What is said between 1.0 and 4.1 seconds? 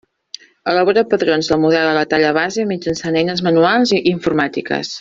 patrons del model a la talla base mitjançant eines manuals i